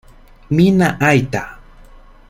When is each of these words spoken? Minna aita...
Minna 0.57 0.89
aita... 1.11 1.43